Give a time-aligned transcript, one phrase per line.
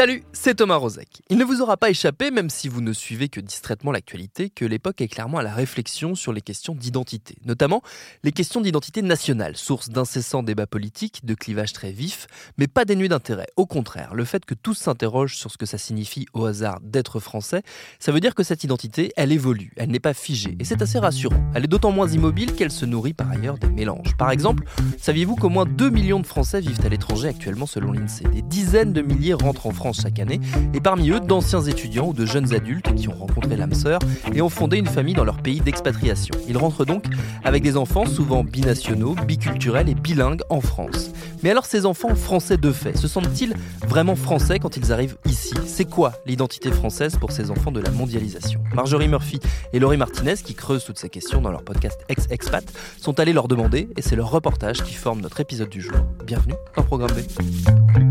[0.00, 1.20] Salut, c'est Thomas Rozek.
[1.28, 4.64] Il ne vous aura pas échappé, même si vous ne suivez que distraitement l'actualité, que
[4.64, 7.82] l'époque est clairement à la réflexion sur les questions d'identité, notamment
[8.22, 13.10] les questions d'identité nationale, source d'incessants débats politiques, de clivages très vifs, mais pas dénués
[13.10, 13.48] d'intérêt.
[13.56, 17.20] Au contraire, le fait que tous s'interrogent sur ce que ça signifie au hasard d'être
[17.20, 17.60] français,
[17.98, 20.98] ça veut dire que cette identité, elle évolue, elle n'est pas figée, et c'est assez
[20.98, 21.44] rassurant.
[21.54, 24.16] Elle est d'autant moins immobile qu'elle se nourrit par ailleurs des mélanges.
[24.16, 24.64] Par exemple,
[24.96, 28.24] saviez-vous qu'au moins 2 millions de Français vivent à l'étranger actuellement selon l'INSEE?
[28.32, 30.40] Des dizaines de milliers rentrent en France chaque année,
[30.74, 34.00] et parmi eux, d'anciens étudiants ou de jeunes adultes qui ont rencontré l'âme sœur
[34.34, 36.34] et ont fondé une famille dans leur pays d'expatriation.
[36.48, 37.04] Ils rentrent donc
[37.44, 41.10] avec des enfants souvent binationaux, biculturels et bilingues en France.
[41.42, 43.54] Mais alors ces enfants français de fait, se sentent-ils
[43.88, 45.54] vraiment français quand ils arrivent ici?
[45.66, 48.62] C'est quoi l'identité française pour ces enfants de la mondialisation?
[48.74, 49.40] Marjorie Murphy
[49.72, 52.64] et Laurie Martinez, qui creusent toutes ces questions dans leur podcast Ex-Expat,
[52.98, 55.96] sont allés leur demander et c'est leur reportage qui forme notre épisode du jour.
[56.24, 58.09] Bienvenue dans Programme B.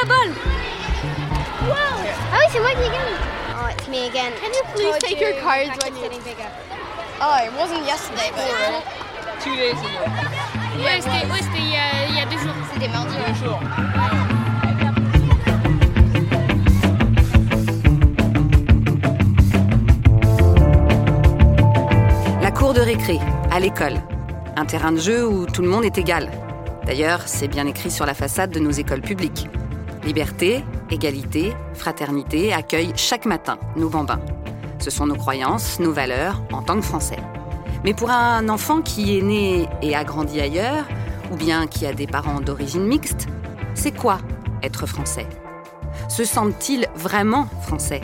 [0.00, 0.34] la balle
[2.32, 3.16] Ah oui, c'est moi qui gagne.
[3.54, 4.32] Oh, it's me again.
[4.40, 6.48] Can you please Told take you, your cards when you- getting bigger.
[7.20, 8.84] Oh, it wasn't yesterday, but
[9.44, 10.00] Two days ago.
[10.82, 12.54] Ouais, c'était ouais, il, y a- il y a deux jours.
[12.72, 13.14] C'était mardi.
[13.14, 13.60] Deux jours.
[22.42, 23.18] La cour de récré,
[23.50, 23.94] à l'école.
[24.56, 26.30] Un terrain de jeu où tout le monde est égal.
[26.86, 29.46] D'ailleurs, c'est bien écrit sur la façade de nos écoles publiques.
[30.10, 34.18] Liberté, égalité, fraternité accueillent chaque matin nos bambins.
[34.80, 37.20] Ce sont nos croyances, nos valeurs en tant que Français.
[37.84, 40.84] Mais pour un enfant qui est né et a grandi ailleurs,
[41.30, 43.28] ou bien qui a des parents d'origine mixte,
[43.74, 44.18] c'est quoi
[44.64, 45.28] être français?
[46.08, 48.00] Se sentent-ils vraiment français?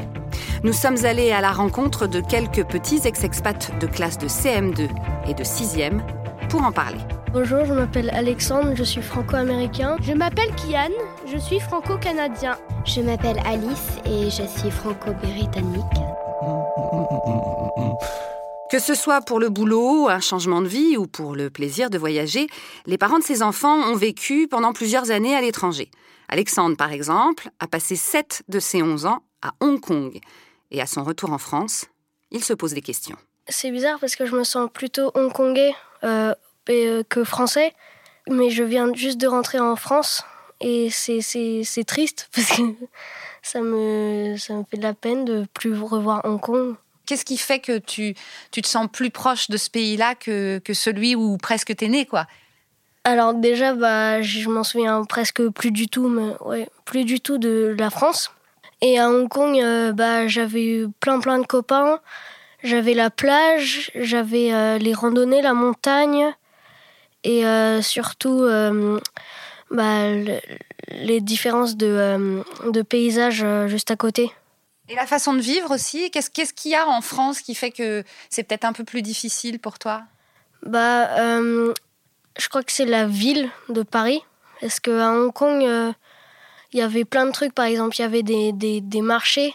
[0.63, 4.89] Nous sommes allés à la rencontre de quelques petits ex-expats de classe de CM2
[5.27, 6.03] et de 6e
[6.51, 7.01] pour en parler.
[7.33, 9.97] Bonjour, je m'appelle Alexandre, je suis franco-américain.
[10.01, 10.93] Je m'appelle Kian,
[11.27, 12.57] je suis franco-canadien.
[12.85, 15.83] Je m'appelle Alice et je suis franco-britannique.
[18.71, 21.99] Que ce soit pour le boulot, un changement de vie ou pour le plaisir de
[21.99, 22.47] voyager,
[22.87, 25.91] les parents de ces enfants ont vécu pendant plusieurs années à l'étranger.
[26.29, 30.19] Alexandre, par exemple, a passé 7 de ses 11 ans à Hong Kong.
[30.71, 31.87] Et à son retour en France,
[32.31, 33.17] il se pose des questions.
[33.49, 35.73] C'est bizarre parce que je me sens plutôt hongkongais
[36.03, 36.35] euh,
[36.69, 37.73] et, euh, que français,
[38.29, 40.25] mais je viens juste de rentrer en France
[40.61, 42.63] et c'est- triste parce que
[43.43, 46.75] ça me, ça me fait de la peine de plus revoir Hong Kong.
[47.07, 48.15] Qu'est-ce qui fait que tu,
[48.51, 52.05] tu te sens plus proche de ce pays-là que, que celui où presque t'es né,
[52.05, 52.27] quoi?
[53.05, 57.39] Alors déjà, bah, je m'en souviens presque plus du tout, mais ouais, plus du tout
[57.39, 58.33] de la France.
[58.81, 62.01] Et à Hong Kong, euh, bah, j'avais eu plein plein de copains.
[62.65, 66.35] J'avais la plage, j'avais euh, les randonnées, la montagne,
[67.23, 68.43] et euh, surtout
[69.71, 70.41] bah, le-
[70.91, 74.31] les différences de, euh, de paysages euh, juste à côté.
[74.89, 78.05] Et la façon de vivre aussi Qu'est-ce qu'il y a en France qui fait que
[78.31, 80.03] c'est peut-être un peu plus difficile pour toi?
[80.63, 81.75] Bah, euh,
[82.39, 84.23] je crois que c'est la ville de Paris.
[84.61, 85.93] Parce qu'à Hong Kong, euh,
[86.73, 87.53] il y avait plein de trucs.
[87.53, 89.55] Par exemple, il y avait des, des, des marchés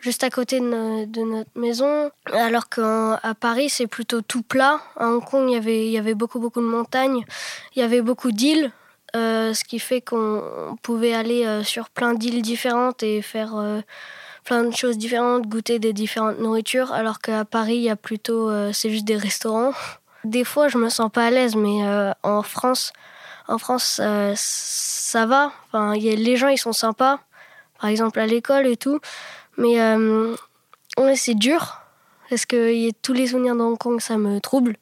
[0.00, 2.10] juste à côté de, no- de notre maison.
[2.32, 4.80] Alors qu'à Paris, c'est plutôt tout plat.
[4.96, 7.22] À Hong Kong, il y avait, il y avait beaucoup, beaucoup de montagnes.
[7.76, 8.72] Il y avait beaucoup d'îles.
[9.16, 13.80] Euh, ce qui fait qu'on pouvait aller euh, sur plein d'îles différentes et faire euh,
[14.44, 18.50] plein de choses différentes, goûter des différentes nourritures, alors qu'à Paris, il y a plutôt,
[18.72, 19.72] c'est juste des restaurants.
[20.24, 21.82] Des fois, je me sens pas à l'aise, mais
[22.22, 22.92] en France,
[23.48, 24.00] en France,
[24.34, 25.52] ça va.
[25.66, 27.20] Enfin, y a, les gens, ils sont sympas,
[27.80, 29.00] par exemple à l'école et tout,
[29.56, 29.80] mais
[30.98, 31.80] ouais, c'est dur
[32.30, 34.76] parce que y a tous les souvenirs de Hong Kong, ça me trouble.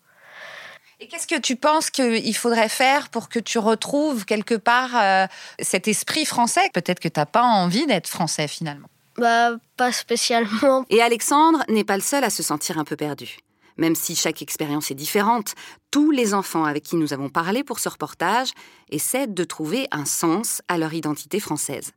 [1.01, 5.27] Et qu'est-ce que tu penses qu'il faudrait faire pour que tu retrouves quelque part euh,
[5.61, 6.69] cet esprit français?
[6.75, 8.89] Peut-être que tu n'as pas envie d'être français finalement.
[9.17, 10.85] Bah, pas spécialement.
[10.91, 13.39] Et Alexandre n'est pas le seul à se sentir un peu perdu.
[13.77, 15.55] Même si chaque expérience est différente,
[15.93, 18.51] tous les enfants avec qui nous avons parlé pour ce reportage
[18.91, 21.93] essaient de trouver un sens à leur identité française.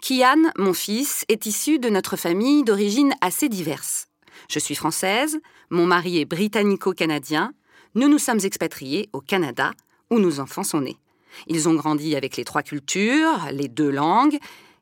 [0.00, 4.06] Kian, mon fils, est issu de notre famille d'origine assez diverse.
[4.48, 7.52] Je suis française, mon mari est britannico-canadien,
[7.94, 9.72] nous nous sommes expatriés au Canada,
[10.10, 10.98] où nos enfants sont nés.
[11.46, 14.38] Ils ont grandi avec les trois cultures, les deux langues,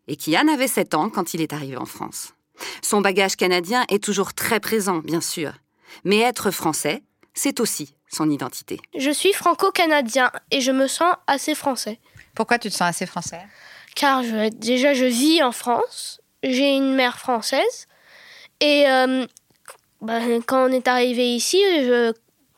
[0.08, 2.34] et Kian avait 7 ans quand il est arrivé en France.
[2.82, 5.52] Son bagage canadien est toujours très présent, bien sûr,
[6.04, 7.02] mais être français,
[7.34, 8.80] c'est aussi son identité.
[8.96, 11.98] Je suis franco-canadien et je me sens assez français.
[12.34, 13.42] Pourquoi tu te sens assez français?
[13.94, 17.88] Car déjà, je vis en France, j'ai une mère française,
[18.60, 19.26] et euh,
[20.00, 22.12] bah, quand on est arrivé ici, je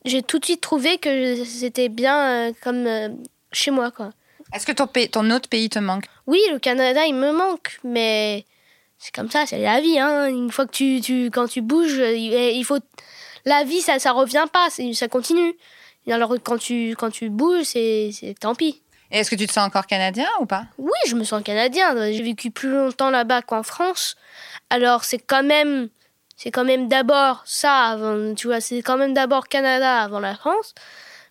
[0.08, 3.08] j'ai tout de suite trouvé que c'était bien euh, comme euh,
[3.52, 3.90] chez moi.
[3.90, 4.10] quoi.
[4.55, 6.06] Est-ce que ton, ton autre pays te manque?
[6.26, 8.44] Oui, le Canada, il me manque, mais
[8.99, 9.99] c'est comme ça, c'est la vie.
[9.99, 10.26] Hein.
[10.28, 12.78] Une fois que tu, tu, quand tu bouges, il faut
[13.44, 15.55] la vie, ça ça revient pas, ça continue.
[16.06, 18.82] Et alors quand tu quand tu bouges, c'est tant pis.
[19.10, 20.66] Et est-ce que tu te sens encore canadien ou pas?
[20.76, 21.94] Oui, je me sens canadien.
[22.12, 24.16] J'ai vécu plus longtemps là-bas qu'en France.
[24.70, 25.88] Alors c'est quand même
[26.38, 30.37] c'est quand même d'abord ça avant, tu vois, c'est quand même d'abord Canada avant la
[30.37, 30.73] France.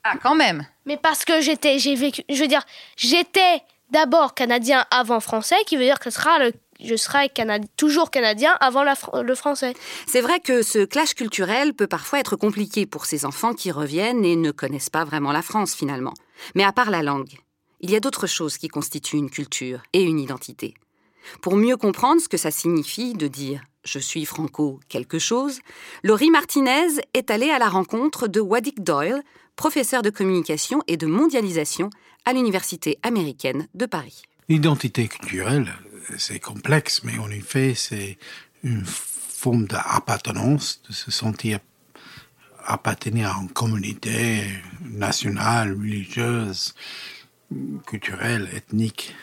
[0.04, 0.68] Ah, quand même.
[0.86, 2.64] Mais parce que j'étais, j'ai vécu, je veux dire,
[2.98, 6.52] j'étais d'abord canadien avant français, qui veut dire que ce sera le,
[6.84, 7.32] je serai
[7.78, 9.74] toujours canadien avant le français.
[10.08, 14.26] C'est vrai que ce clash culturel peut parfois être compliqué pour ces enfants qui reviennent
[14.26, 16.14] et ne connaissent pas vraiment la France finalement.
[16.54, 17.38] Mais à part la langue,
[17.80, 20.74] il y a d'autres choses qui constituent une culture et une identité.
[21.42, 25.60] Pour mieux comprendre ce que ça signifie de dire je suis franco quelque chose,
[26.04, 29.24] Laurie Martinez est allée à la rencontre de Wadik Doyle,
[29.56, 31.90] professeur de communication et de mondialisation
[32.26, 34.24] à l'Université américaine de Paris.
[34.50, 35.74] L'identité culturelle,
[36.18, 38.18] c'est complexe, mais en effet, c'est
[38.64, 41.60] une forme d'appartenance, de se sentir
[42.66, 44.44] appartenir à une communauté
[44.84, 46.76] nationale, religieuse,
[47.86, 49.16] culturelle, ethnique.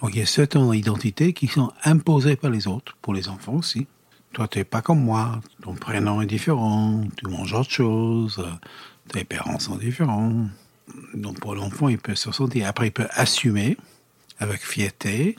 [0.00, 3.54] Donc il y a certaines identités qui sont imposées par les autres, pour les enfants
[3.54, 3.86] aussi.
[4.32, 8.42] Toi, tu n'es pas comme moi, ton prénom est différent, tu manges autre chose,
[9.08, 10.32] tes parents sont différents.
[11.14, 12.68] Donc pour l'enfant, il peut se sentir.
[12.68, 13.76] Après, il peut assumer
[14.38, 15.36] avec fierté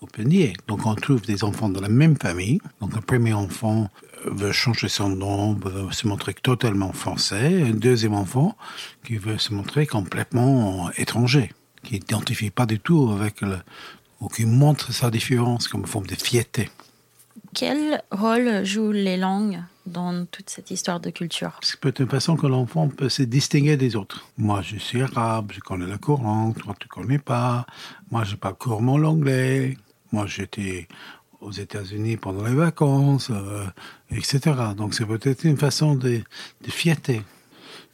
[0.00, 0.54] ou peut nier.
[0.66, 2.60] Donc on trouve des enfants de la même famille.
[2.80, 3.88] Donc un premier enfant
[4.24, 7.62] veut changer son nom, veut se montrer totalement français.
[7.62, 8.56] Un deuxième enfant
[9.04, 11.52] qui veut se montrer complètement étranger
[11.84, 13.58] qui n'identifie pas du tout avec le,
[14.20, 16.70] ou qui montre sa différence comme forme de fierté.
[17.54, 21.58] Quel rôle jouent les langues dans toute cette histoire de culture?
[21.62, 24.26] C'est peut-être une façon que l'enfant peut se distinguer des autres.
[24.38, 27.66] Moi, je suis arabe, je connais le Coran, toi, tu ne connais pas.
[28.10, 29.76] Moi, je parle couramment l'anglais.
[30.12, 30.88] Moi, j'étais
[31.40, 33.66] aux États-Unis pendant les vacances, euh,
[34.10, 34.40] etc.
[34.76, 36.20] Donc, c'est peut-être une façon de,
[36.64, 37.22] de fierté,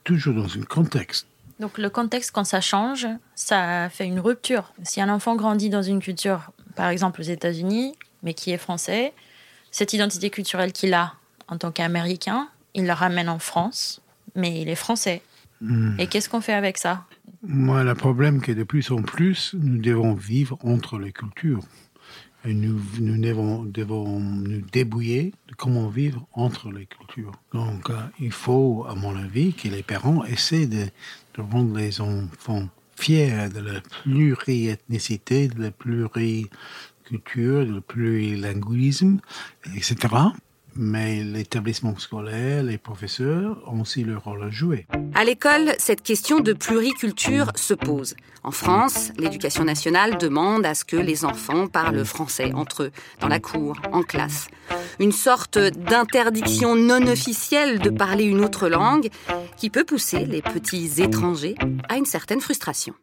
[0.04, 1.27] toujours dans un contexte.
[1.60, 4.72] Donc le contexte, quand ça change, ça fait une rupture.
[4.84, 9.12] Si un enfant grandit dans une culture, par exemple aux États-Unis, mais qui est français,
[9.70, 11.14] cette identité culturelle qu'il a
[11.48, 14.00] en tant qu'Américain, il la ramène en France,
[14.34, 15.22] mais il est français.
[15.60, 15.98] Hmm.
[15.98, 17.04] Et qu'est-ce qu'on fait avec ça?
[17.42, 21.62] Moi, le problème, c'est que de plus en plus, nous devons vivre entre les cultures.
[22.44, 27.32] Nous, nous devons, devons, nous débrouiller de comment vivre entre les cultures.
[27.52, 30.86] Donc, euh, il faut, à mon avis, que les parents essaient de,
[31.34, 39.18] de rendre les enfants fiers de la pluriethnicité, de la pluriculture, de la plurilinguisme,
[39.76, 40.08] etc
[40.78, 44.86] mais l'établissement scolaire, les professeurs ont aussi leur rôle à jouer.
[45.14, 48.14] À l'école, cette question de pluriculture se pose.
[48.44, 53.28] En France, l'éducation nationale demande à ce que les enfants parlent français entre eux, dans
[53.28, 54.46] la cour, en classe.
[55.00, 59.08] Une sorte d'interdiction non officielle de parler une autre langue
[59.56, 61.56] qui peut pousser les petits étrangers
[61.88, 62.94] à une certaine frustration.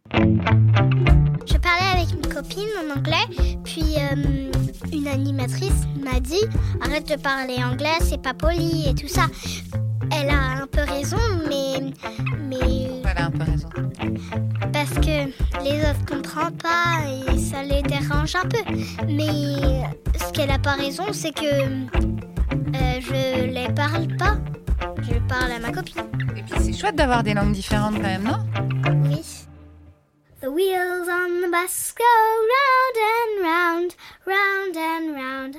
[1.46, 4.52] Je parlais avec une copine en anglais, puis euh,
[4.92, 6.44] une animatrice m'a dit
[6.82, 9.28] arrête de parler anglais, c'est pas poli et tout ça.
[10.12, 11.92] Elle a un peu raison, mais.
[12.50, 13.02] mais...
[13.04, 13.70] Elle a un peu raison.
[14.74, 15.26] Parce que
[15.64, 18.60] les autres comprennent pas et ça les dérange un peu.
[19.08, 19.84] Mais
[20.18, 24.38] ce qu'elle a pas raison, c'est que euh, je les parle pas.
[25.02, 26.04] Je parle à ma copine.
[26.36, 28.40] Et puis c'est chouette d'avoir des langues différentes quand même, non?
[29.10, 29.22] Oui.
[30.46, 32.04] The wheels on the bus go
[32.56, 33.96] round and round,
[34.28, 35.56] round and round,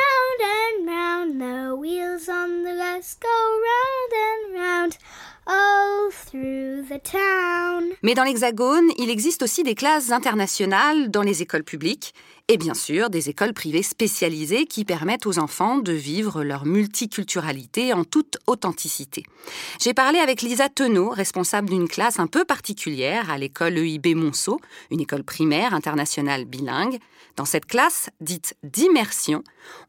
[0.00, 1.38] round and round.
[1.42, 3.28] The wheels on the bus go
[3.68, 4.98] round and round,
[5.46, 7.92] all through the town.
[8.02, 12.14] Mais dans l'Hexagone, il existe aussi des classes internationales dans les écoles publiques
[12.50, 17.92] et bien sûr des écoles privées spécialisées qui permettent aux enfants de vivre leur multiculturalité
[17.92, 19.22] en toute authenticité.
[19.80, 24.60] J'ai parlé avec Lisa Tenot, responsable d'une classe un peu particulière à l'école EIB Monceau,
[24.90, 26.98] une école primaire internationale bilingue.
[27.36, 29.44] Dans cette classe, dite d'immersion,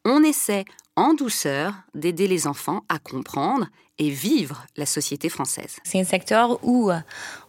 [0.06, 0.66] on essaie
[0.96, 3.66] en douceur d'aider les enfants à comprendre
[4.02, 5.78] et vivre la société française.
[5.84, 6.98] C'est un secteur où euh,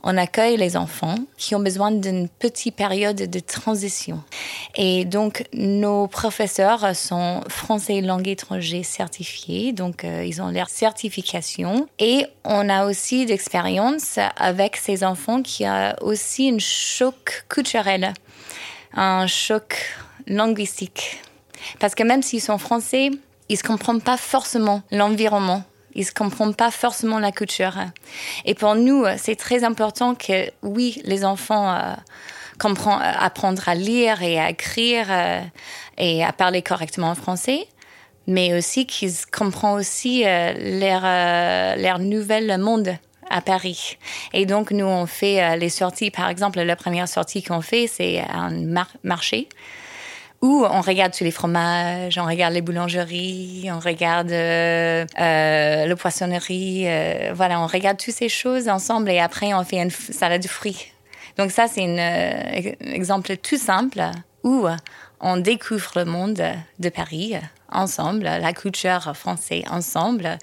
[0.03, 4.23] on accueille les enfants qui ont besoin d'une petite période de transition.
[4.75, 11.89] Et donc, nos professeurs sont français langue étrangère certifiés, donc euh, ils ont leur certification.
[11.99, 18.15] Et on a aussi d'expérience avec ces enfants qui ont aussi un choc culturel,
[18.95, 19.77] un choc
[20.27, 21.23] linguistique.
[21.79, 23.11] Parce que même s'ils sont français,
[23.49, 25.65] ils ne comprennent pas forcément l'environnement
[25.95, 27.75] ils ne comprennent pas forcément la culture.
[28.45, 31.95] Et pour nous, c'est très important que, oui, les enfants euh,
[32.63, 35.41] comprennent, euh, apprendre à lire et à écrire euh,
[35.99, 37.67] et à parler correctement en français,
[38.27, 42.97] mais aussi qu'ils comprennent aussi leur, leur nouvel monde
[43.29, 43.99] à Paris.
[44.33, 46.11] Et donc, nous, on fait les sorties.
[46.11, 48.51] Par exemple, la première sortie qu'on fait, c'est un
[49.03, 49.49] marché
[50.43, 55.95] où on regarde tous les fromages, on regarde les boulangeries, on regarde euh, euh, le
[55.95, 60.43] poissonnerie, euh, voilà, on regarde toutes ces choses ensemble et après on fait une salade
[60.43, 60.92] de fruits.
[61.39, 64.03] Donc ça, c'est un exemple tout simple.
[64.45, 64.67] Où
[65.23, 66.43] on découvre le monde
[66.79, 67.37] de Paris
[67.73, 70.39] ensemble, la culture française ensemble.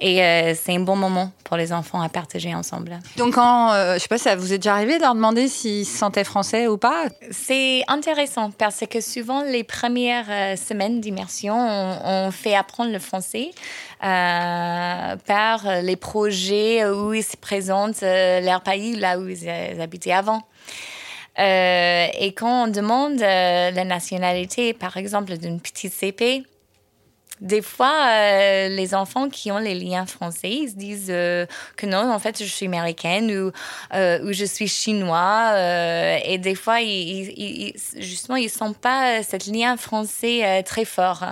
[0.00, 2.98] Et euh, c'est un bon moment pour les enfants à partager ensemble.
[3.16, 5.86] Donc, quand, euh, je sais pas, ça vous est déjà arrivé de leur demander s'ils
[5.86, 7.04] se sentaient français ou pas?
[7.30, 13.50] C'est intéressant parce que souvent, les premières euh, semaines d'immersion, on, fait apprendre le français
[14.00, 19.48] par les projets où ils se présentent leur pays, là où ils
[19.80, 20.42] habitaient avant.
[21.38, 26.44] Euh, et quand on demande euh, la nationalité, par exemple, d'une petite CP,
[27.40, 32.12] des fois, euh, les enfants qui ont les liens français, ils se disent que non,
[32.12, 35.54] en fait, je suis américaine ou, ou je suis chinois.
[36.24, 41.24] et des fois, ils, justement, ils ne sont pas cet lien français très fort.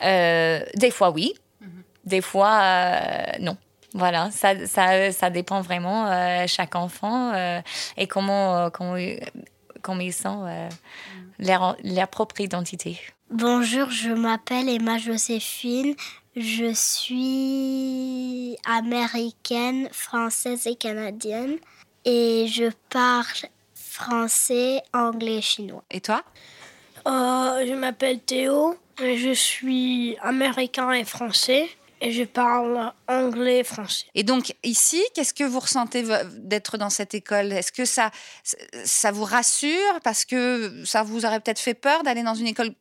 [0.00, 1.34] des fois, oui.
[1.60, 1.66] Mm-hmm.
[2.04, 2.62] Des fois,
[3.40, 3.56] non.
[3.94, 7.60] Voilà, ça, ça, ça dépend vraiment euh, chaque enfant euh,
[7.96, 8.96] et comment, euh, comment,
[9.82, 10.46] comment, ils sont,
[11.38, 13.00] leur, leur, propre identité.
[13.30, 15.94] Bonjour, je m'appelle Emma Joséphine.
[16.36, 21.56] Je suis américaine, française et canadienne.
[22.04, 25.82] Et je parle français, anglais et chinois.
[25.90, 26.22] Et toi?
[27.06, 28.76] Je m'appelle Théo.
[29.02, 31.68] Et je suis américain et français
[32.00, 34.06] et je parle anglais, français.
[34.14, 36.04] Et donc ici, qu'est-ce que vous ressentez
[36.36, 37.52] d'être dans cette école?
[37.52, 38.10] Est-ce que ça,
[38.84, 40.00] ça vous rassure?
[40.02, 42.74] Parce que ça vous aurait peut-être fait peur d'aller dans une école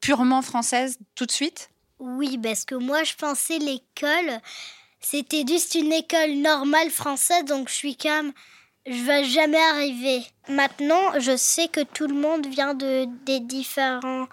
[0.00, 1.70] purement française tout de suite?
[1.98, 4.40] Oui, parce que moi je pensais l'école,
[5.00, 8.32] c'était juste une école normale française, donc je suis comme,
[8.84, 10.22] je vais jamais arriver.
[10.48, 14.28] Maintenant, je sais que tout le monde vient de des différents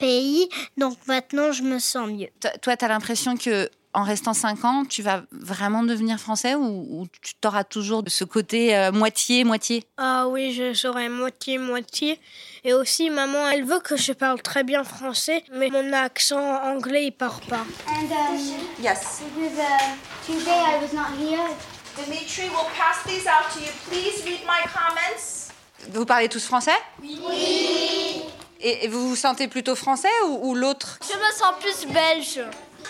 [0.00, 2.28] pays, donc maintenant je me sens mieux.
[2.60, 7.06] Toi, tu as l'impression que en restant 5 ans, tu vas vraiment devenir français ou,
[7.22, 12.20] tu auras toujours ce côté euh, moitié-moitié Ah oui, je serai moitié-moitié.
[12.64, 17.06] Et aussi, maman, elle veut que je parle très bien français, mais mon accent anglais,
[17.06, 17.64] il part pas.
[17.88, 18.38] And, um,
[18.82, 19.22] yes.
[19.36, 21.48] Because, uh, Tuesday I was not here.
[21.96, 23.70] Dimitri will pass these out to you.
[23.88, 25.52] Please read my comments.
[25.92, 26.72] Vous parlez tous français?
[27.00, 27.20] Oui.
[27.28, 28.22] oui.
[28.60, 30.98] Et, vous vous sentez plutôt français ou, ou l'autre?
[31.02, 32.40] Je me sens plus belge.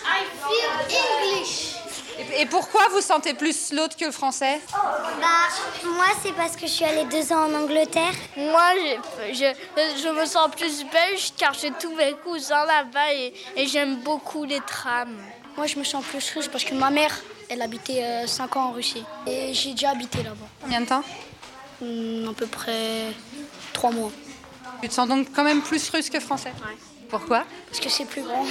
[0.05, 1.75] I feel English.
[2.37, 5.27] Et pourquoi vous sentez plus l'autre que le français Bah,
[5.83, 8.13] moi, c'est parce que je suis allée deux ans en Angleterre.
[8.37, 13.33] Moi, je, je, je me sens plus belge car j'ai tous mes cousins là-bas et,
[13.57, 15.17] et j'aime beaucoup les trams.
[15.57, 17.13] Moi, je me sens plus russe parce que ma mère,
[17.49, 19.03] elle habitait 5 euh, ans en Russie.
[19.27, 20.47] Et j'ai déjà habité là-bas.
[20.61, 21.03] Combien de temps
[21.81, 23.13] hmm, À peu près
[23.73, 24.11] 3 mois.
[24.81, 26.51] Tu te sens donc quand même plus russe que français
[27.09, 27.45] Pourquoi?
[27.67, 28.45] Parce que c'est plus grand.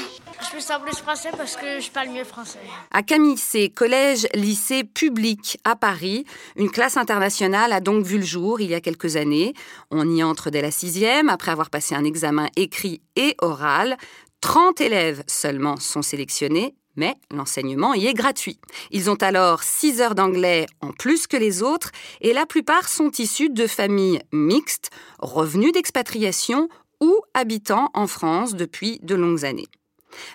[0.50, 2.58] Je me sens plus français parce que je parle mieux français.
[2.90, 6.24] À Camille C, collège, lycée public à Paris,
[6.56, 9.54] une classe internationale a donc vu le jour il y a quelques années.
[9.90, 13.96] On y entre dès la sixième, après avoir passé un examen écrit et oral.
[14.40, 18.58] 30 élèves seulement sont sélectionnés, mais l'enseignement y est gratuit.
[18.90, 23.10] Ils ont alors 6 heures d'anglais en plus que les autres, et la plupart sont
[23.18, 26.68] issus de familles mixtes, revenus d'expatriation
[27.00, 29.68] ou habitant en France depuis de longues années.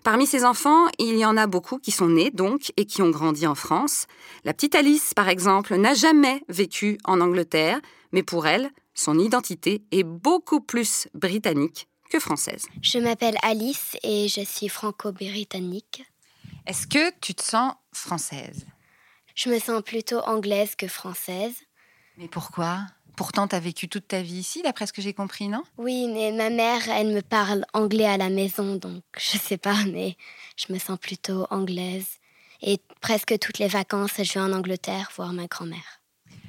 [0.03, 3.09] Parmi ces enfants, il y en a beaucoup qui sont nés donc et qui ont
[3.09, 4.07] grandi en France.
[4.43, 7.79] La petite Alice, par exemple, n'a jamais vécu en Angleterre,
[8.11, 12.65] mais pour elle, son identité est beaucoup plus britannique que française.
[12.81, 16.03] Je m'appelle Alice et je suis franco-britannique.
[16.65, 18.65] Est-ce que tu te sens française?
[19.35, 21.55] Je me sens plutôt anglaise que française.
[22.17, 22.79] Mais pourquoi?
[23.15, 25.63] Pourtant, tu as vécu toute ta vie ici, d'après ce que j'ai compris, non?
[25.77, 29.83] Oui, mais ma mère, elle me parle anglais à la maison, donc je sais pas,
[29.85, 30.15] mais
[30.55, 32.07] je me sens plutôt anglaise.
[32.61, 36.01] Et presque toutes les vacances, je vais en Angleterre voir ma grand-mère.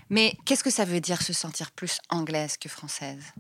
[0.09, 3.33] Mais qu'est-ce que ça veut dire se sentir plus anglaise que française?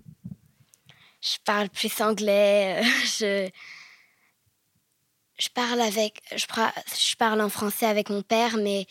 [1.20, 2.82] Je parle plus anglais,
[3.18, 3.48] je
[5.38, 8.86] je parle avec je, je parle en français avec mon père, mais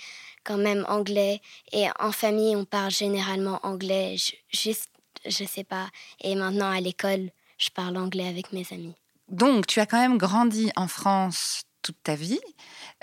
[0.50, 1.42] quand même anglais.
[1.72, 4.16] Et en famille, on parle généralement anglais,
[4.52, 4.90] juste,
[5.26, 5.88] je sais pas.
[6.22, 7.30] Et maintenant, à l'école,
[7.60, 8.96] je parle anglais avec mes amis.
[9.28, 12.40] Donc, tu as quand même grandi en France toute ta vie.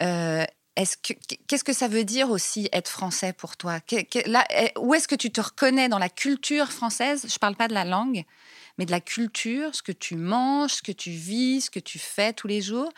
[0.00, 1.12] Euh, est-ce que,
[1.46, 3.78] qu'est-ce que ça veut dire aussi être français pour toi?
[4.26, 5.88] Là, eh, Où est-ce que tu te reconnais?
[5.88, 7.26] Dans la culture française?
[7.32, 8.24] Je parle pas de la langue,
[8.76, 12.00] mais de la culture, ce que tu manges, ce que tu vis, ce que tu
[12.00, 12.90] fais tous les jours,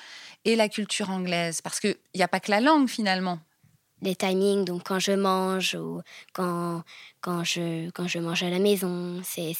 [0.46, 1.60] et la culture anglaise.
[1.60, 3.40] Parce qu'il n'y a pas que la langue finalement
[4.02, 6.00] les timings, donc quand je mange ou
[6.32, 6.82] quand,
[7.20, 9.54] quand, je, quand je mange à la maison, c'est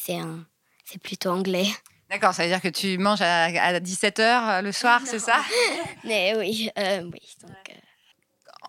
[1.03, 1.67] plutôt anglais.
[2.11, 5.37] D'accord, ça veut dire que tu manges à, 17h euh, le soir, c'est ça?
[6.05, 7.21] Mais oui, euh, oui.
[7.43, 7.75] Donc, euh.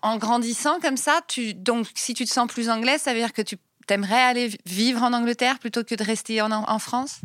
[0.02, 3.32] En grandissant comme ça, tu, donc si tu te sens plus anglais, ça veut dire
[3.32, 3.56] que tu
[3.88, 7.20] aimerais aller vivre en Angleterre plutôt que de rester en, en France?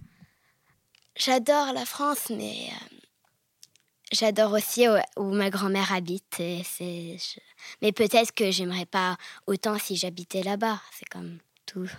[1.17, 2.69] J'adore la France, mais
[4.15, 6.39] J'adore aussi où, ma grand-mère habite.
[6.39, 6.63] Et
[7.81, 10.79] Mais peut-être que j'aimerais pas autant si j'habitais là-bas.
[10.97, 11.89] C'est comme tout.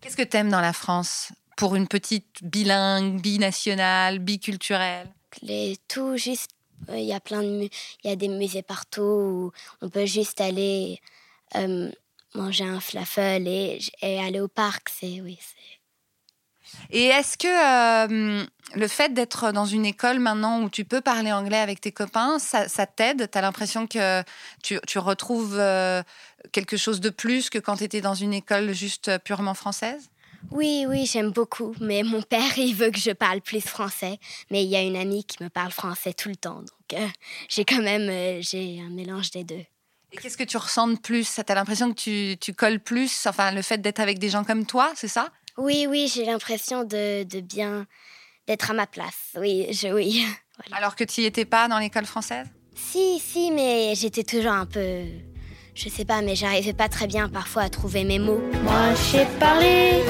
[0.00, 5.08] Qu'est-ce que tu aimes dans la France pour une petite bilingue, binationale, biculturelle?
[5.40, 6.50] Les tout juste.
[6.92, 7.70] Il y a plein de
[8.04, 11.00] il y a des musées partout où on peut juste aller
[11.54, 11.90] euh,
[12.34, 14.90] manger un flafel et, et, aller au parc.
[14.90, 15.38] C'est oui,
[16.90, 21.32] et est-ce que euh, le fait d'être dans une école maintenant où tu peux parler
[21.32, 23.28] anglais avec tes copains, ça, t'aide?
[23.30, 24.22] Tu as l'impression que
[24.62, 26.02] tu, retrouves euh,
[26.52, 30.10] quelque chose de plus que quand tu étais dans une école juste purement française?
[30.50, 31.74] Oui, oui, j'aime beaucoup.
[31.80, 34.18] Mais mon père, il veut que je parle plus français.
[34.50, 36.60] Mais il y a une amie qui me parle français tout le temps.
[36.60, 37.08] Donc, euh,
[37.48, 39.64] j'ai quand même j'ai un mélange des deux.
[40.12, 41.34] Et qu'est-ce que tu ressens de plus?
[41.34, 44.44] Tu as l'impression que tu, tu colles plus Enfin, le fait d'être avec des gens
[44.44, 45.30] comme toi, c'est ça?
[45.58, 47.86] Oui, oui, j'ai l'impression de, de, bien
[48.46, 49.32] d'être à ma place.
[49.36, 50.24] Oui, je, oui.
[50.72, 52.46] Alors que tu n'y étais pas dans l'école française?
[52.74, 55.02] Si, si, mais j'étais toujours un peu.
[55.74, 58.40] Je sais pas, mais j'arrivais pas très bien parfois à trouver mes mots.
[58.62, 60.02] Moi, je sais parler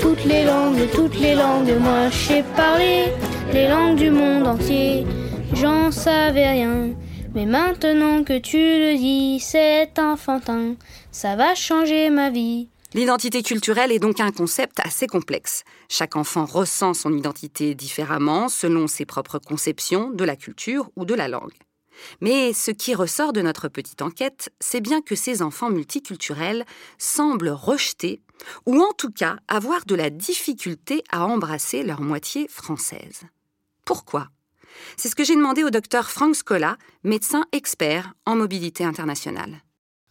[0.00, 1.72] toutes les langues, toutes les langues.
[1.80, 3.06] Moi, je sais parler
[3.52, 5.06] les langues du monde entier.
[5.54, 6.90] J'en savais rien.
[7.34, 10.76] Mais maintenant que tu le dis, c'est enfantin.
[11.10, 12.68] Ça va changer ma vie.
[12.94, 15.64] L'identité culturelle est donc un concept assez complexe.
[15.88, 21.14] Chaque enfant ressent son identité différemment selon ses propres conceptions de la culture ou de
[21.14, 21.54] la langue.
[22.20, 26.64] Mais ce qui ressort de notre petite enquête, c'est bien que ces enfants multiculturels
[26.96, 28.20] semblent rejeter,
[28.64, 33.22] ou en tout cas avoir de la difficulté à embrasser leur moitié française.
[33.84, 34.28] Pourquoi?
[34.96, 39.62] C'est ce que j'ai demandé au docteur Frank Scola, médecin expert en mobilité internationale.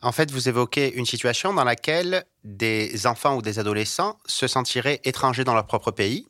[0.03, 4.99] En fait, vous évoquez une situation dans laquelle des enfants ou des adolescents se sentiraient
[5.05, 6.27] étrangers dans leur propre pays,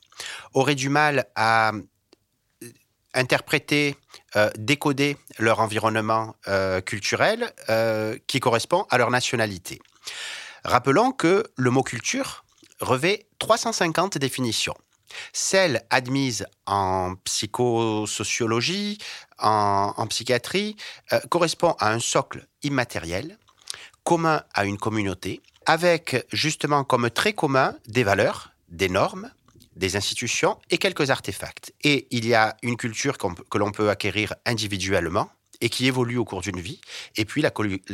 [0.54, 1.82] auraient du mal à euh,
[3.16, 3.98] interpréter,
[4.36, 7.52] euh, décoder leur environnement euh, culturel
[8.28, 9.82] qui correspond à leur nationalité.
[10.64, 12.46] Rappelons que le mot culture
[12.80, 14.76] revêt 350 définitions.
[15.32, 19.00] Celles admises en psychosociologie,
[19.40, 20.76] en, en psychiatrie,
[21.30, 23.38] correspond à un socle immatériel
[24.04, 29.32] commun à une communauté, avec justement comme trait commun des valeurs, des normes,
[29.76, 31.74] des institutions et quelques artefacts.
[31.84, 35.30] Et il y a une culture que l'on peut acquérir individuellement
[35.62, 36.82] et qui évolue au cours d'une vie,
[37.16, 37.52] et puis la,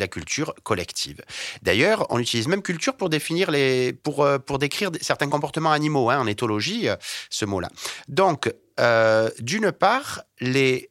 [0.08, 1.22] culture collective.
[1.62, 6.10] D'ailleurs, on utilise même culture pour définir les, pour, euh, pour décrire certains comportements animaux,
[6.10, 6.96] hein, en éthologie, euh,
[7.30, 7.70] ce mot-là.
[8.08, 10.90] Donc, euh, d'une part, les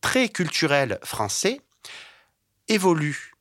[0.00, 1.60] traits culturels français
[2.66, 3.35] évoluent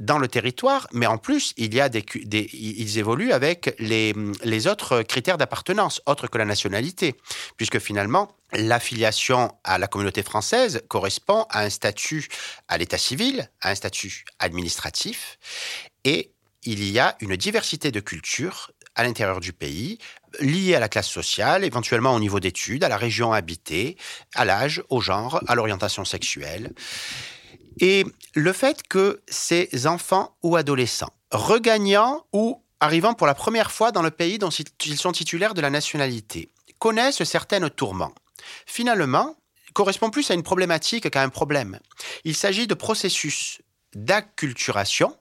[0.00, 2.04] dans le territoire, mais en plus, il y a des,
[2.52, 7.14] ils évoluent avec les, les autres critères d'appartenance, autres que la nationalité,
[7.56, 12.28] puisque finalement, l'affiliation à la communauté française correspond à un statut
[12.68, 15.38] à l'état civil, à un statut administratif,
[16.04, 16.30] et
[16.64, 19.98] il y a une diversité de cultures à l'intérieur du pays,
[20.40, 23.96] liées à la classe sociale, éventuellement au niveau d'études, à la région habitée,
[24.34, 26.72] à l'âge, au genre, à l'orientation sexuelle.
[27.80, 33.92] Et le fait que ces enfants ou adolescents, regagnant ou arrivant pour la première fois
[33.92, 38.14] dans le pays dont ils sont titulaires de la nationalité, connaissent certaines tourments,
[38.66, 39.36] finalement,
[39.72, 41.78] correspond plus à une problématique qu'à un problème.
[42.24, 43.60] Il s'agit de processus
[43.94, 45.16] d'acculturation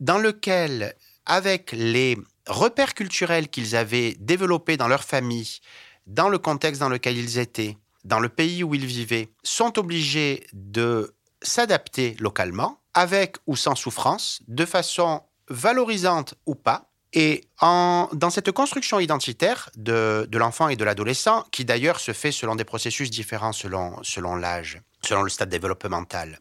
[0.00, 5.58] dans lequel, avec les repères culturels qu'ils avaient développés dans leur famille,
[6.06, 10.46] dans le contexte dans lequel ils étaient, dans le pays où ils vivaient, sont obligés
[10.52, 11.15] de
[11.46, 16.90] s'adapter localement, avec ou sans souffrance, de façon valorisante ou pas.
[17.12, 22.12] Et en, dans cette construction identitaire de, de l'enfant et de l'adolescent, qui d'ailleurs se
[22.12, 26.40] fait selon des processus différents selon, selon l'âge, selon le stade développemental,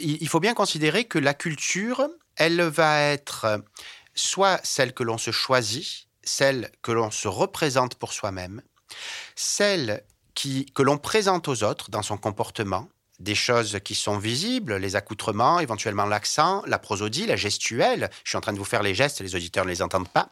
[0.00, 3.62] il, faut bien considérer que la culture, elle va être
[4.14, 8.62] soit celle que l'on se choisit, celle que l'on se représente pour soi-même,
[9.34, 10.02] celle
[10.34, 12.88] qui, que l'on présente aux autres dans son comportement,
[13.20, 18.10] des choses qui sont visibles, les accoutrements, éventuellement l'accent, la prosodie, la gestuelle.
[18.24, 20.30] Je suis en train de vous faire les gestes, les auditeurs ne les entendent pas.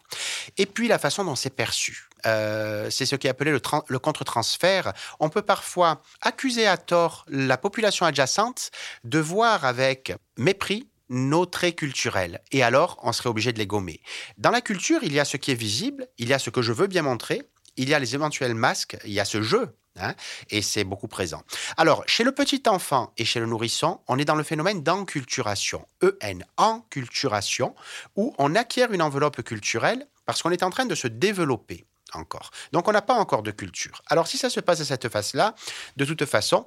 [0.57, 2.09] Et puis la façon dont c'est perçu.
[2.27, 4.93] Euh, c'est ce qui est appelé le, le contre-transfert.
[5.21, 8.71] On peut parfois accuser à tort la population adjacente
[9.05, 12.41] de voir avec mépris nos traits culturels.
[12.53, 14.01] Et alors, on serait obligé de les gommer.
[14.37, 16.63] Dans la culture, il y a ce qui est visible, il y a ce que
[16.63, 17.43] je veux bien montrer,
[17.77, 20.15] il y a les éventuels masques, il y a ce jeu Hein,
[20.51, 21.43] et c'est beaucoup présent.
[21.77, 25.87] Alors, chez le petit enfant et chez le nourrisson, on est dans le phénomène d'enculturation,
[26.03, 27.75] EN, enculturation,
[28.17, 32.51] où on acquiert une enveloppe culturelle parce qu'on est en train de se développer encore.
[32.73, 34.03] Donc, on n'a pas encore de culture.
[34.07, 35.55] Alors, si ça se passe à cette phase-là,
[35.97, 36.67] de toute façon,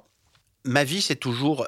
[0.64, 1.66] ma vie, c'est toujours,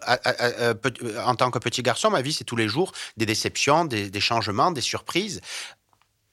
[1.24, 4.20] en tant que petit garçon, ma vie, c'est tous les jours des déceptions, des, des
[4.20, 5.40] changements, des surprises.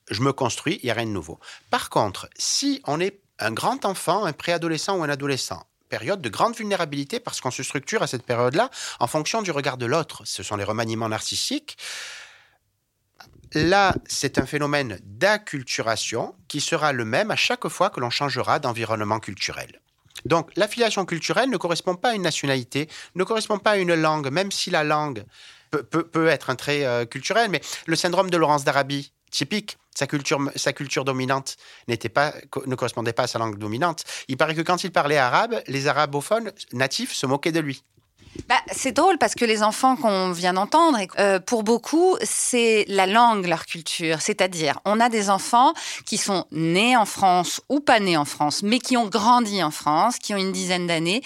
[0.10, 1.39] Je me construis, il n'y a rien de nouveau.
[1.70, 6.30] Par contre, si on est un grand enfant, un préadolescent ou un adolescent, période de
[6.30, 10.21] grande vulnérabilité parce qu'on se structure à cette période-là en fonction du regard de l'autre.
[10.25, 11.77] Ce sont les remaniements narcissiques.
[13.54, 18.60] Là, c'est un phénomène d'acculturation qui sera le même à chaque fois que l'on changera
[18.60, 19.82] d'environnement culturel.
[20.23, 24.30] Donc, l'affiliation culturelle ne correspond pas à une nationalité, ne correspond pas à une langue,
[24.30, 25.25] même si la langue
[25.71, 30.39] peut, être un trait euh, culturel, mais le syndrome de Laurence d'Arabie, typique, sa culture,
[30.56, 32.34] sa culture dominante n'était pas,
[32.65, 34.04] ne correspondait pas à sa langue dominante.
[34.27, 37.84] Il paraît que quand il parlait arabe, les arabophones natifs se moquaient de lui.
[38.47, 43.06] Bah, c'est drôle parce que les enfants qu'on vient d'entendre, euh, pour beaucoup, c'est la
[43.06, 44.21] langue, leur culture.
[44.21, 45.73] C'est-à-dire, on a des enfants
[46.06, 49.71] qui sont nés en France ou pas nés en France, mais qui ont grandi en
[49.71, 51.21] France, qui ont une dizaine d'années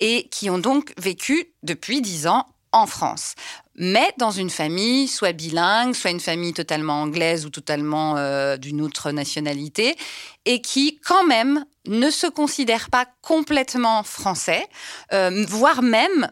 [0.00, 3.34] et qui ont donc vécu depuis dix ans en France
[3.80, 8.82] mais dans une famille soit bilingue, soit une famille totalement anglaise ou totalement euh, d'une
[8.82, 9.96] autre nationalité,
[10.44, 14.68] et qui quand même ne se considère pas complètement français,
[15.14, 16.30] euh, voire même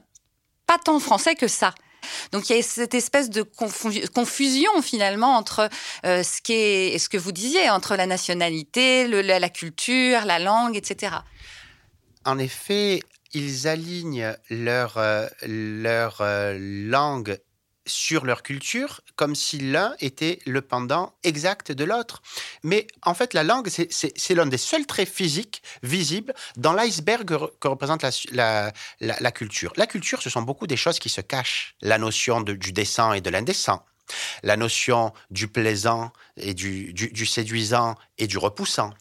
[0.67, 1.75] pas tant français que ça.
[2.33, 5.71] Donc il y a cette espèce de confusion finalement entre
[6.05, 11.17] euh, ce, que vous disiez, entre la nationalité, la culture, la langue, etc.
[12.27, 13.01] En effet,
[13.33, 17.39] ils alignent leur, euh, leur euh, langue
[17.87, 22.23] sur leur culture comme si l'un était le pendant exact de l'autre.
[22.63, 27.27] Mais en fait, la langue, c'est l'un des seuls traits physiques visibles dans l'iceberg
[27.59, 29.73] que, représente la, la, culture.
[29.77, 31.75] La culture, ce sont beaucoup des choses qui se cachent.
[31.81, 33.85] La notion de, du décent et de l'indécent.
[34.43, 38.93] La notion du plaisant et du, du séduisant et du repoussant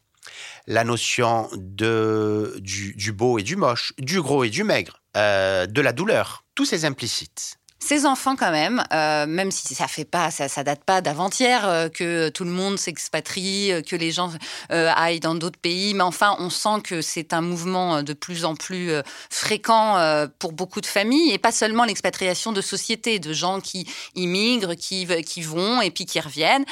[0.67, 5.81] la notion de, du, beau et du moche, du gros et du maigre, euh, de
[5.81, 7.55] la douleur, tous ces implicites.
[7.79, 11.65] Ces enfants, quand même, euh, même si ça fait pas, ça, ça date pas d'avant-hier
[11.65, 14.31] euh, que tout le monde s'expatrie, que les gens
[14.69, 18.55] aillent dans d'autres pays, mais enfin, on sent que c'est un mouvement de plus en
[18.55, 18.91] plus
[19.29, 24.75] fréquent pour beaucoup de familles, et pas seulement l'expatriation de sociétés, de gens qui immigrent,
[24.75, 26.65] qui, qui vont et puis qui reviennent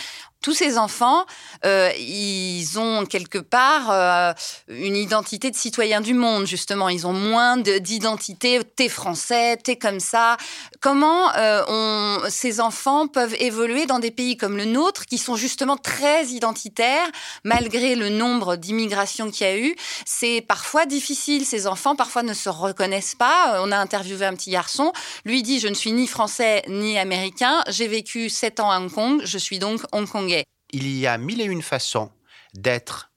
[0.45, 1.25] tous ces enfants,
[1.65, 4.31] euh, ils ont quelque part euh,
[4.67, 6.87] une identité de citoyen du monde, justement.
[6.87, 10.37] Ils ont moins d'identité, t'es français, t'es comme ça.
[10.81, 15.77] Comment euh, ces enfants peuvent évoluer dans des pays comme le nôtre, qui sont justement
[15.77, 17.07] très identitaires,
[17.43, 19.75] malgré le nombre d'immigrations qu'il y a eu?
[20.05, 21.43] C'est parfois difficile.
[21.43, 23.59] Ces enfants, parfois, ne se reconnaissent pas.
[23.63, 24.93] On a interviewé un petit garçon.
[25.25, 27.63] Lui dit, je ne suis ni français ni américain.
[27.67, 29.21] J'ai vécu sept ans à Hong Kong.
[29.23, 30.34] Je suis donc hongkongais.
[30.77, 32.11] Il y a mille et une façons
[32.53, 33.09] d'être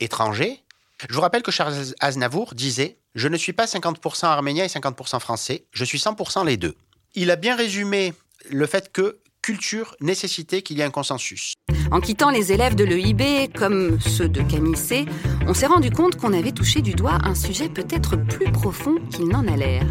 [0.00, 0.60] étranger.
[1.08, 5.20] Je vous rappelle que Charles Aznavour disait Je ne suis pas 50% arménien et 50%
[5.20, 6.74] français, je suis 100% les deux.
[7.14, 8.12] Il a bien résumé
[8.50, 11.54] le fait que culture nécessitait qu'il y ait un consensus.
[11.92, 15.06] En quittant les élèves de l'EIB, comme ceux de Camille
[15.46, 19.28] on s'est rendu compte qu'on avait touché du doigt un sujet peut-être plus profond qu'il
[19.28, 19.86] n'en a l'air.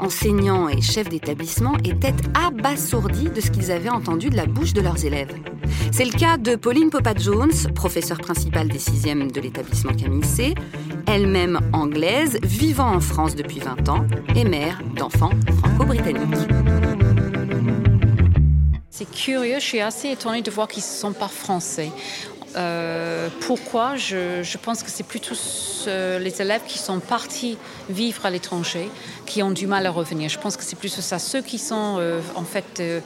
[0.00, 4.80] Enseignants et chefs d'établissement étaient abasourdis de ce qu'ils avaient entendu de la bouche de
[4.80, 5.34] leurs élèves.
[5.92, 10.54] C'est le cas de Pauline Popa-Jones, professeure principale des 6e de l'établissement Camille C,
[11.06, 16.48] elle-même anglaise, vivant en France depuis 20 ans et mère d'enfants franco-britanniques.
[18.90, 21.90] C'est curieux, je suis assez étonnée de voir qu'ils ne sont pas français.
[22.56, 23.96] Euh, pourquoi?
[23.96, 25.34] Je, je, pense que c'est plutôt
[25.86, 27.58] les élèves qui sont partis
[27.90, 28.88] vivre à l'étranger
[29.26, 30.30] qui ont du mal à revenir.
[30.30, 31.18] Je pense que c'est plus ça.
[31.18, 33.00] Ceux qui sont euh, en fait euh,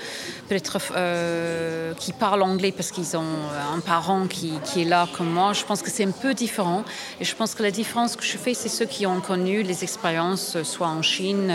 [0.48, 3.38] peut-être euh, qui parlent anglais parce qu'ils ont
[3.74, 6.84] un parent qui, qui, est là comme moi, je pense que c'est un peu différent.
[7.20, 9.82] Et je pense que la différence que je fais, c'est ceux qui ont connu les
[9.82, 11.52] expériences, soit en Chine,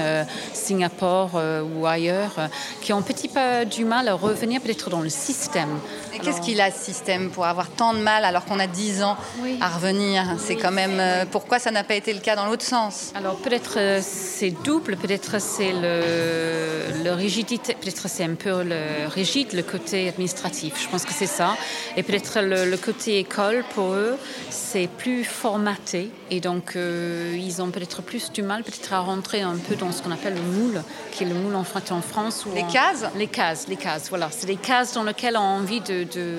[0.54, 1.40] Singapour
[1.76, 2.50] ou ailleurs,
[2.82, 5.80] qui ont un petit peu du mal à revenir peut-être dans le système.
[6.14, 9.04] Et qu'est-ce qu'il a ce système pour avoir tant de mal alors qu'on a 10
[9.04, 9.60] ans oui.
[9.62, 10.24] à revenir?
[10.40, 13.12] C'est quand même pourquoi ça n'a pas été le cas dans l'autre sens?
[13.16, 19.54] Alors peut-être c'est double, peut-être c'est le, le, rigidité, peut-être c'est un peu le rigide,
[19.54, 20.82] le côté administratif.
[20.82, 21.56] Je pense que c'est ça.
[21.98, 24.18] Et peut-être le, le, côté école pour eux,
[24.50, 29.42] c'est plus formaté et donc euh, ils ont peut-être plus du mal peut-être à rentrer
[29.42, 32.46] un peu dans ce qu'on appelle le moule, qui est le moule en, en France.
[32.54, 34.10] les en, cases Les cases, les cases.
[34.10, 36.38] Voilà, c'est les cases dans lesquelles on a envie de, de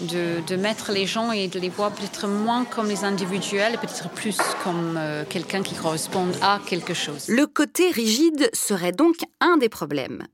[0.00, 4.10] de, de, mettre les gens et de les voir peut-être moins comme les individuels, peut-être
[4.10, 7.28] plus comme euh, quelqu'un qui correspond à quelque chose.
[7.28, 10.24] Le côté rigide serait donc un des problèmes.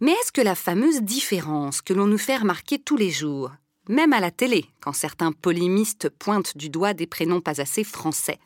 [0.00, 3.50] Mais est-ce que la fameuse différence que l'on nous fait remarquer tous les jours,
[3.88, 8.38] même à la télé, quand certains polémistes pointent du doigt des prénoms pas assez français,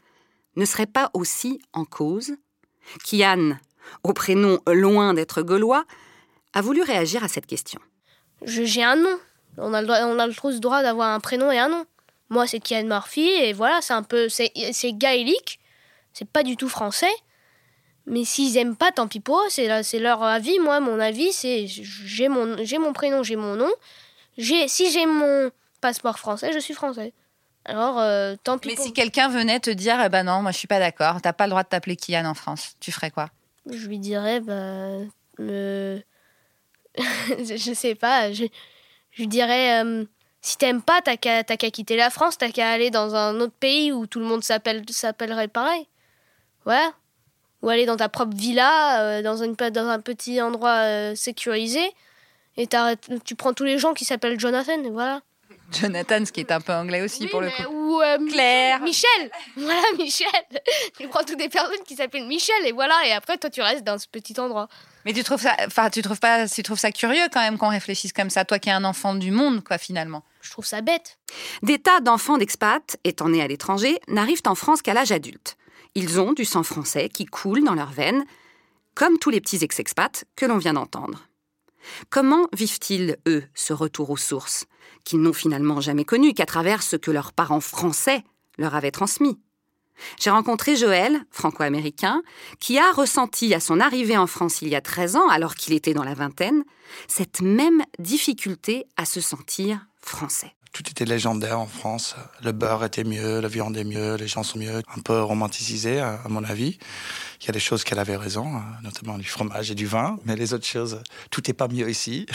[0.56, 2.32] ne serait pas aussi en cause?
[3.04, 3.58] Kian,
[4.02, 5.84] au prénom loin d'être gaulois,
[6.54, 7.80] a voulu réagir à cette question.
[8.42, 9.18] J'ai un nom,
[9.58, 11.84] on a le droit, on a le droit d'avoir un prénom et un nom.
[12.28, 14.28] Moi, c'est Kian Murphy, et voilà, c'est un peu.
[14.28, 15.60] C'est gaélique,
[16.12, 17.12] c'est pas du tout français.
[18.06, 20.58] Mais s'ils aiment pas, tant pis pour eux, c'est leur avis.
[20.60, 23.70] Moi, mon avis, c'est j'ai mon, mon prénom, j'ai mon nom.
[24.38, 27.12] Si j'ai mon passeport français, je suis français.
[27.64, 28.84] Alors, euh, tant pis Mais pour...
[28.84, 31.46] si quelqu'un venait te dire, eh ben non, moi je suis pas d'accord, t'as pas
[31.46, 33.28] le droit de t'appeler Kian en France, tu ferais quoi?
[33.68, 34.98] Je lui dirais, bah.
[35.38, 36.00] Me...
[36.96, 38.44] je sais pas, je,
[39.16, 40.04] je dirais euh,
[40.46, 43.54] si t'aimes pas, t'as qu'à qu quitter la France, t'as qu'à aller dans un autre
[43.58, 45.88] pays où tout le monde s'appellerait pareil.
[46.66, 46.86] Ouais.
[47.62, 51.92] Ou aller dans ta propre villa, euh, dans, une, dans un petit endroit euh, sécurisé,
[52.56, 52.68] et
[53.24, 55.20] tu prends tous les gens qui s'appellent Jonathan, et voilà.
[55.72, 57.64] Jonathan, ce qui est un peu anglais aussi oui, pour le coup.
[57.68, 58.80] Ou euh, Claire.
[58.82, 59.30] Michel.
[59.56, 60.28] Voilà, Michel.
[60.96, 63.82] tu prends toutes des personnes qui s'appellent Michel, et voilà, et après, toi, tu restes
[63.82, 64.68] dans ce petit endroit.
[65.06, 67.68] Mais tu trouves ça, enfin, tu trouves pas, tu trouves ça curieux quand même qu'on
[67.68, 70.24] réfléchisse comme ça, toi qui es un enfant du monde, quoi, finalement?
[70.42, 71.20] Je trouve ça bête.
[71.62, 75.56] Des tas d'enfants d'expats, étant nés à l'étranger, n'arrivent en France qu'à l'âge adulte.
[75.94, 78.24] Ils ont du sang français qui coule dans leurs veines,
[78.96, 81.28] comme tous les petits ex-expats que l'on vient d'entendre.
[82.10, 84.66] Comment vivent-ils, eux, ce retour aux sources,
[85.04, 88.24] qu'ils n'ont finalement jamais connu qu'à travers ce que leurs parents français
[88.58, 89.38] leur avaient transmis?
[90.20, 92.22] J'ai rencontré Joël, franco-américain,
[92.60, 95.74] qui a ressenti à son arrivée en France il y a 13 ans, alors qu'il
[95.74, 96.64] était dans la vingtaine,
[97.08, 100.52] cette même difficulté à se sentir français.
[100.72, 102.16] Tout était légendaire en France.
[102.44, 106.00] Le beurre était mieux, la viande est mieux, les gens sont mieux, un peu romanticisés
[106.00, 106.78] à mon avis.
[107.40, 110.36] Il y a des choses qu'elle avait raison, notamment du fromage et du vin, mais
[110.36, 112.26] les autres choses, tout n'est pas mieux ici.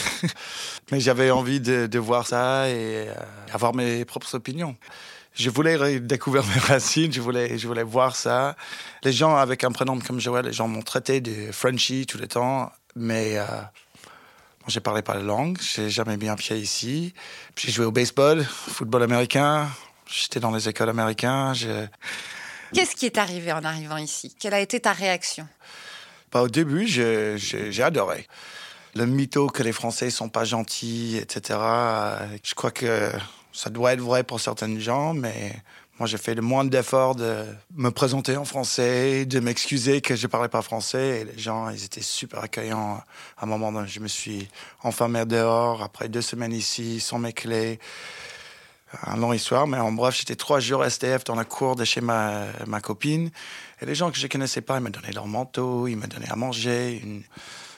[0.92, 3.14] mais j'avais envie de, de, voir ça et euh,
[3.52, 4.76] avoir mes propres opinions
[5.34, 8.56] je voulais découvrir mes racines, je voulais, je voulais voir ça.
[9.04, 12.28] Les gens avec un prénom comme Joël, les gens m'ont traité de Frenchy tout le
[12.28, 17.14] temps, mais euh, bon, j'ai parlé pas la langue, j'ai jamais mis un pied ici.
[17.56, 19.70] J'ai joué au baseball, football américain,
[20.10, 21.54] j'étais dans les écoles américaines.
[22.74, 24.36] Qu'est-ce qui est arrivé en arrivant ici?
[24.40, 25.48] Quelle a été ta réaction?
[26.32, 28.28] Bah, Au début, j'ai adoré.
[28.96, 31.60] le mytho que les Français sont pas gentils, etc.
[32.44, 33.12] Je crois que
[33.54, 35.54] ça doit être vrai pour certains gens, mais
[36.02, 40.26] moi, j'ai fait le moins d'efforts de me présenter en français, de m'excuser que je
[40.26, 41.22] parlais pas français.
[41.22, 43.04] Et les gens, ils étaient super accueillants.
[43.38, 44.48] À un moment, donné, je me suis
[44.82, 47.80] enfermé dehors après deux semaines ici, sans mes clés.
[49.04, 52.02] Un long histoire, mais en bref, j'étais trois jours STF dans la cour de chez
[52.02, 53.30] ma, ma copine.
[53.80, 56.32] Et les gens que je connaissais pas, ils me donnaient leur manteau, ils me donnaient
[56.32, 57.00] à manger.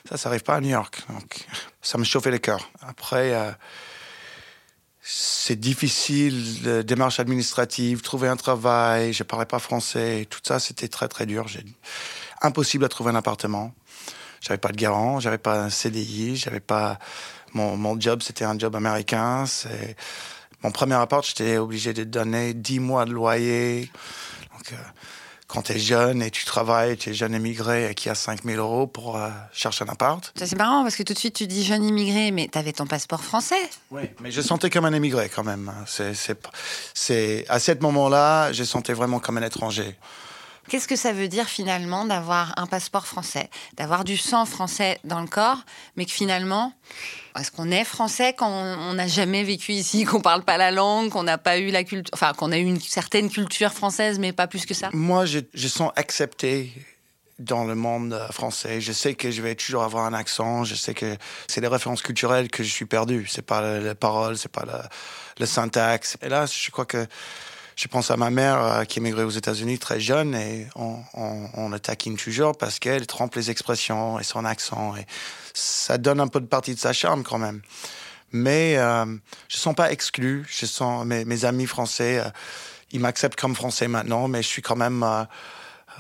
[0.08, 1.04] Ça, ça n'arrive pas à New York.
[1.10, 1.46] Donc,
[1.82, 2.70] ça me chauffait le cœur.
[2.82, 3.52] Après, euh,
[5.06, 10.88] c'est difficile, la démarche administrative, trouver un travail, je parlais pas français, tout ça, c'était
[10.88, 11.46] très très dur.
[12.42, 13.74] Impossible à trouver un appartement.
[14.40, 17.00] J'avais pas de garant, j'avais pas un CDI, j'avais pas
[17.54, 19.46] mon, mon job, c'était un job américain.
[19.46, 19.98] C'est
[20.64, 23.92] mon premier appart, j'étais obligé de donner 10 mois de loyer.
[24.54, 24.76] Donc, euh,
[25.54, 28.58] quand tu es jeune et tu travailles, tu es jeune immigré et qui a 5000
[28.58, 30.34] euros pour euh, chercher un appart.
[30.36, 32.88] C'est marrant parce que tout de suite tu dis jeune immigré, mais tu avais ton
[32.88, 33.70] passeport français.
[33.92, 35.72] Oui, mais je sentais comme un immigré quand même.
[35.86, 36.14] C'est,
[36.96, 39.96] c'est, à ce moment-là, je sentais vraiment comme un étranger.
[40.70, 45.22] Qu'est-ce que ça veut dire finalement d'avoir un passeport français, d'avoir du sang français dans
[45.22, 45.60] le corps,
[45.96, 46.74] mais que finalement,
[47.38, 51.10] est-ce qu'on est français quand on n'a jamais vécu ici, qu'on parle pas la langue,
[51.10, 54.32] qu'on n'a pas eu la culture, enfin qu'on a eu une certaine culture française, mais
[54.32, 54.90] pas plus que ça?
[54.94, 56.72] Moi, je, je sens accepté
[57.40, 58.80] dans le monde français.
[58.80, 60.64] Je sais que je vais toujours avoir un accent.
[60.64, 63.26] Je sais que c'est les références culturelles que je suis perdu.
[63.28, 64.80] C'est pas les paroles, c'est pas le,
[65.40, 66.18] le syntaxe.
[66.22, 67.06] Et là, je crois que
[67.76, 71.50] je pense à ma mère euh, qui migrée aux États-Unis très jeune et on, on,
[71.56, 75.06] on le taquine toujours parce qu'elle trompe les expressions et son accent et
[75.54, 77.62] ça donne un peu de partie de sa charme quand même.
[78.34, 79.06] Mais euh,
[79.48, 80.46] je sens pas exclu.
[80.50, 82.30] Je sens mes, mes amis français, euh,
[82.92, 85.24] ils m'acceptent comme français maintenant, mais je suis quand même euh,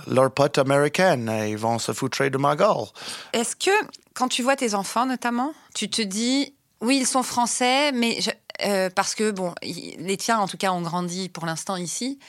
[0.07, 1.29] leur pote américaine.
[1.29, 2.87] Et ils vont se foutre de ma gueule.
[3.33, 3.71] Est-ce que
[4.15, 8.31] quand tu vois tes enfants notamment, tu te dis oui ils sont français, mais je,
[8.61, 12.19] euh, parce que, bon, les tiens, en tout cas, ont grandi pour l'instant ici.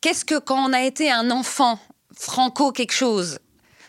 [0.00, 1.78] Qu'est-ce que quand on a été un enfant
[2.16, 3.38] franco quelque chose,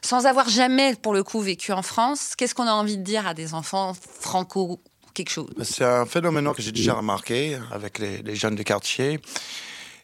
[0.02, 3.28] sans avoir jamais, pour le coup, vécu en France, qu'est-ce qu'on a envie de dire
[3.28, 4.82] à des enfants franco
[5.14, 5.50] quelque chose?
[5.64, 9.20] C'est un phénomène que j'ai déjà remarqué avec les, jeunes de quartier.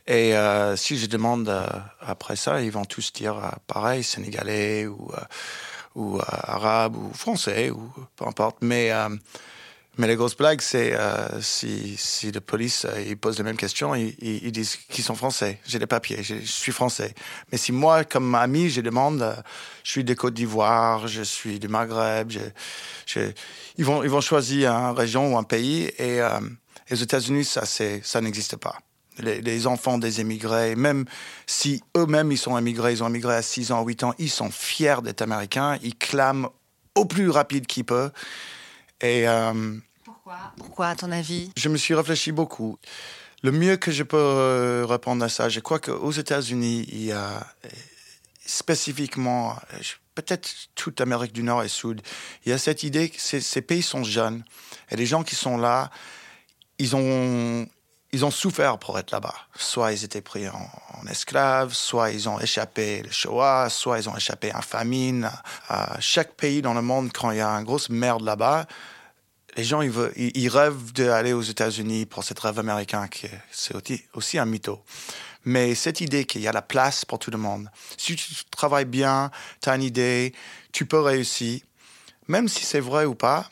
[0.05, 1.65] Et euh, si je demande euh,
[2.01, 3.35] après ça, ils vont tous dire
[3.67, 5.11] pareil, sénégalais ou,
[5.95, 8.57] ou arabe ou français ou peu importe.
[8.61, 8.91] Mais
[9.97, 13.57] mais la grosse blague, c'est euh, si, si la police euh, ils posent les mêmes
[13.57, 15.59] questions, ils, disent qu'ils sont français.
[15.67, 17.13] J'ai les papiers, je suis français.
[17.51, 19.35] Mais si moi, comme ami, je demande, euh,
[19.83, 22.31] je suis de Côte d'Ivoire, je suis du Maghreb,
[23.77, 25.91] ils, vont, ils vont choisir une région ou un pays.
[25.99, 26.21] Et,
[26.91, 28.77] aux États-Unis, ça, ça n'existe pas.
[29.19, 31.05] Les, les, enfants des émigrés, même
[31.45, 34.49] si eux-mêmes ils sont émigrés, ils ont émigré à 6 ans, 8 ans, ils sont
[34.49, 36.49] fiers d'être américains, ils clament
[36.95, 38.11] au plus rapide qu'ils peuvent.
[39.03, 40.37] Et, euh, Pourquoi?
[40.57, 41.51] Pourquoi, à ton avis?
[41.57, 42.79] Je me suis réfléchi beaucoup.
[43.43, 47.11] Le mieux que je peux euh, répondre à ça, je crois qu'aux États-Unis, il y
[47.11, 47.45] a
[48.45, 49.57] spécifiquement,
[50.15, 52.01] peut-être toute Amérique du Nord et Sud,
[52.45, 54.43] il y a cette idée que ces, ces pays sont jeunes.
[54.89, 55.91] Et les gens qui sont là,
[56.79, 57.67] ils ont,
[58.13, 59.35] ils ont souffert pour être là-bas.
[59.55, 64.07] Soit ils étaient pris en, en esclaves, soit ils ont échappé le Shoah, soit ils
[64.07, 65.29] ont échappé à famine.
[65.67, 68.67] À chaque pays dans le monde, quand il y a une grosse merde là-bas,
[69.55, 73.75] les gens, ils, veulent, ils, rêvent d'aller aux États-Unis pour cet rêve américain, qui c'est
[74.13, 74.83] aussi un mytho.
[75.45, 78.85] Mais cette idée qu'il y a la place pour tout le monde, si tu travailles
[78.85, 79.29] bien,
[79.61, 80.33] tu as une idée,
[80.71, 81.61] tu peux réussir,
[82.27, 83.49] même si c'est vrai ou pas,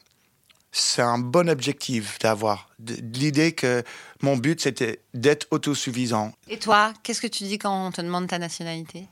[0.71, 2.69] c'est un bon objectif d'avoir.
[2.79, 3.83] L'idée que
[4.21, 6.33] mon but, c'était d'être autosuffisant.
[6.47, 9.05] Et toi, qu'est-ce que tu dis quand on te demande ta nationalité?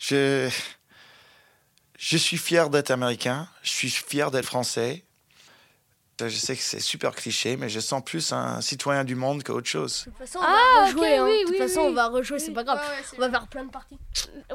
[0.00, 0.50] Je,
[1.98, 5.02] je suis fier d'être américain, je suis fier d'être français.
[6.20, 9.66] Je sais que c'est super cliché, mais je sens plus un citoyen du monde qu'autre
[9.66, 10.04] chose.
[10.04, 11.00] De toute façon, on ah, va rejouer.
[11.00, 11.24] Okay, hein.
[11.24, 11.86] oui, de toute oui, façon, oui.
[11.88, 12.78] on va rejouer, c'est pas grave.
[12.78, 13.98] Ouais, ouais, on va faire plein de parties.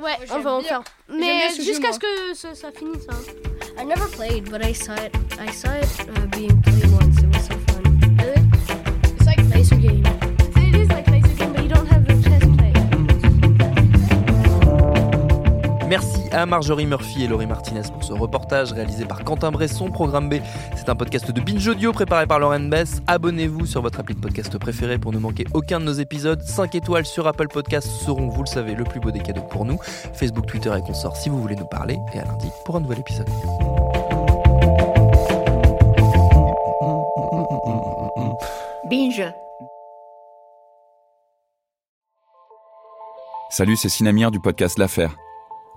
[0.02, 0.84] Ouais, on va en faire.
[1.10, 3.04] Mais jusqu'à ce que ça, ça finisse.
[3.10, 3.20] Hein.
[3.78, 5.14] I never played, but I saw it.
[5.38, 7.19] I saw it uh, being played once.
[15.90, 19.90] Merci à Marjorie Murphy et Laurie Martinez pour ce reportage réalisé par Quentin Bresson.
[19.90, 20.36] Programme B,
[20.76, 23.02] c'est un podcast de Binge Audio préparé par Lauren Bess.
[23.08, 26.44] Abonnez-vous sur votre appli de podcast préféré pour ne manquer aucun de nos épisodes.
[26.44, 29.66] 5 étoiles sur Apple Podcasts seront, vous le savez, le plus beau des cadeaux pour
[29.66, 29.80] nous.
[30.14, 31.98] Facebook, Twitter et consorts si vous voulez nous parler.
[32.14, 33.28] Et à lundi pour un nouvel épisode.
[38.92, 39.24] Binge.
[43.50, 45.16] Salut, c'est Sinamir du podcast L'Affaire.